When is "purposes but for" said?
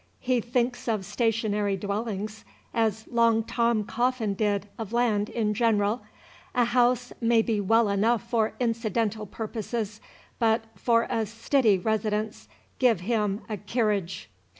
9.27-11.03